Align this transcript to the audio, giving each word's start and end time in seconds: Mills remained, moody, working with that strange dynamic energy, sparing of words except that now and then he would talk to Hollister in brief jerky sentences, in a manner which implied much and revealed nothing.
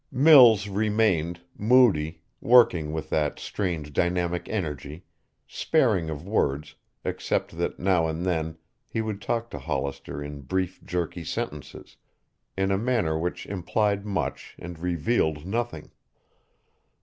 Mills 0.11 0.67
remained, 0.67 1.41
moody, 1.55 2.23
working 2.41 2.91
with 2.91 3.11
that 3.11 3.37
strange 3.37 3.93
dynamic 3.93 4.49
energy, 4.49 5.05
sparing 5.45 6.09
of 6.09 6.27
words 6.27 6.73
except 7.05 7.55
that 7.59 7.77
now 7.77 8.07
and 8.07 8.25
then 8.25 8.57
he 8.87 8.99
would 8.99 9.21
talk 9.21 9.51
to 9.51 9.59
Hollister 9.59 10.19
in 10.23 10.41
brief 10.41 10.83
jerky 10.83 11.23
sentences, 11.23 11.97
in 12.57 12.71
a 12.71 12.79
manner 12.79 13.15
which 13.15 13.45
implied 13.45 14.03
much 14.03 14.55
and 14.57 14.79
revealed 14.79 15.45
nothing. 15.45 15.91